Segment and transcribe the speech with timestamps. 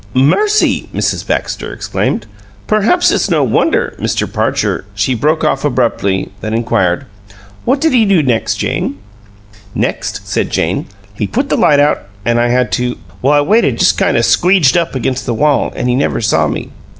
[0.15, 1.27] "Mercy!" Mrs.
[1.27, 2.25] Baxter exclaimed.
[2.65, 4.25] "Perhaps it's no wonder Mr.
[4.25, 7.05] Parcher" She broke off abruptly, then inquired,
[7.65, 8.97] "What did he do next, Jane?"
[9.75, 13.47] "Next," said Jane, "he put the light out, an' I had to well, I just
[13.49, 16.71] waited kind of squeeged up against the wall, an' he never saw me.